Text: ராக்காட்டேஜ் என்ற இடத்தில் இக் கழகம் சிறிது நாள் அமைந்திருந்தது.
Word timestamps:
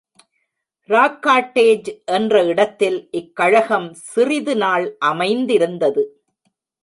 ராக்காட்டேஜ் 0.89 1.89
என்ற 2.05 2.43
இடத்தில் 2.43 2.97
இக் 3.11 3.35
கழகம் 3.35 3.93
சிறிது 3.93 4.55
நாள் 4.55 4.95
அமைந்திருந்தது. 4.99 6.03